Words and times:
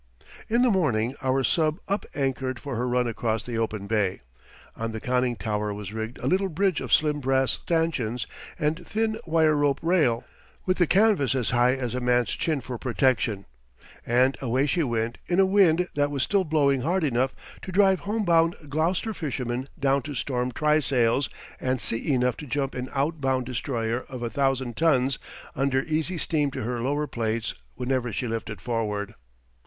In 0.49 0.63
the 0.63 0.71
morning 0.71 1.13
our 1.21 1.43
sub 1.43 1.79
up 1.87 2.07
anchored 2.15 2.59
for 2.59 2.75
her 2.75 2.87
run 2.87 3.05
across 3.07 3.43
the 3.43 3.59
open 3.59 3.85
bay. 3.85 4.21
On 4.75 4.93
the 4.93 4.99
conning 4.99 5.35
tower 5.35 5.71
was 5.75 5.93
rigged 5.93 6.17
a 6.17 6.25
little 6.25 6.49
bridge 6.49 6.81
of 6.81 6.91
slim 6.91 7.19
brass 7.19 7.51
stanchions 7.61 8.25
and 8.57 8.83
thin 8.83 9.19
wire 9.27 9.55
rope 9.55 9.77
rail, 9.83 10.23
with 10.65 10.77
the 10.77 10.87
canvas 10.87 11.35
as 11.35 11.51
high 11.51 11.73
as 11.73 11.93
a 11.93 11.99
man's 12.01 12.31
chin 12.31 12.61
for 12.61 12.79
protection; 12.79 13.45
and 14.03 14.35
away 14.41 14.65
she 14.65 14.81
went 14.81 15.19
in 15.27 15.39
a 15.39 15.45
wind 15.45 15.87
that 15.93 16.09
was 16.09 16.23
still 16.23 16.45
blowing 16.45 16.81
hard 16.81 17.03
enough 17.03 17.35
to 17.61 17.71
drive 17.71 17.99
home 17.99 18.25
bound 18.25 18.55
Gloucester 18.69 19.13
fishermen 19.13 19.69
down 19.79 20.01
to 20.01 20.15
storm 20.15 20.51
trysails 20.51 21.29
and 21.59 21.79
sea 21.79 22.11
enough 22.11 22.37
to 22.37 22.47
jump 22.47 22.73
an 22.73 22.89
out 22.95 23.21
bound 23.21 23.45
destroyer 23.45 24.03
of 24.09 24.23
a 24.23 24.31
thousand 24.31 24.75
tons 24.75 25.19
under 25.55 25.83
easy 25.83 26.17
steam 26.17 26.49
to 26.49 26.63
her 26.63 26.81
lower 26.81 27.05
plates 27.05 27.53
whenever 27.75 28.11
she 28.11 28.27
lifted 28.27 28.59
forward. 28.59 29.13